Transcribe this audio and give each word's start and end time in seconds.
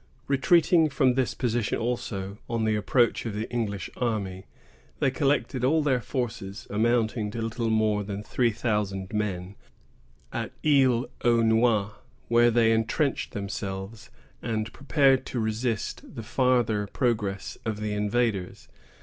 Retreating 0.27 0.89
from 0.89 1.13
this 1.13 1.35
position 1.35 1.77
also, 1.77 2.39
on 2.49 2.65
the 2.65 2.75
approach 2.75 3.27
of 3.27 3.35
the 3.35 3.47
English 3.51 3.87
army, 3.95 4.47
they 4.97 5.11
collected 5.11 5.63
all 5.63 5.83
their 5.83 6.01
forces, 6.01 6.65
amounting 6.71 7.29
to 7.29 7.39
little 7.43 7.69
more 7.69 8.03
than 8.03 8.23
three 8.23 8.49
thousand 8.49 9.13
men, 9.13 9.53
at 10.33 10.53
Isle 10.65 11.05
Aux 11.23 11.43
Noix, 11.43 11.91
where 12.29 12.49
they 12.49 12.71
intrenched 12.71 13.33
themselves, 13.33 14.09
and 14.41 14.73
prepared 14.73 15.23
to 15.27 15.39
resist 15.39 16.15
the 16.15 16.23
farther 16.23 16.87
progress 16.87 17.59
of 17.63 17.79
the 17.79 17.93
invaders. 17.93 18.69